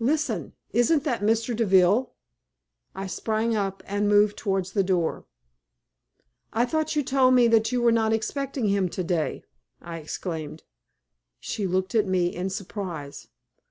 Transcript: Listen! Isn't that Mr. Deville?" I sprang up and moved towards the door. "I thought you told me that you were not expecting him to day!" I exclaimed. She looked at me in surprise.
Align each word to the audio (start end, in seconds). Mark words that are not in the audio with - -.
Listen! 0.00 0.54
Isn't 0.72 1.04
that 1.04 1.20
Mr. 1.20 1.54
Deville?" 1.54 2.14
I 2.94 3.06
sprang 3.06 3.54
up 3.54 3.82
and 3.84 4.08
moved 4.08 4.38
towards 4.38 4.72
the 4.72 4.82
door. 4.82 5.26
"I 6.54 6.64
thought 6.64 6.96
you 6.96 7.02
told 7.02 7.34
me 7.34 7.48
that 7.48 7.70
you 7.70 7.82
were 7.82 7.92
not 7.92 8.14
expecting 8.14 8.68
him 8.68 8.88
to 8.88 9.04
day!" 9.04 9.44
I 9.82 9.98
exclaimed. 9.98 10.62
She 11.38 11.66
looked 11.66 11.94
at 11.94 12.06
me 12.06 12.34
in 12.34 12.48
surprise. 12.48 13.28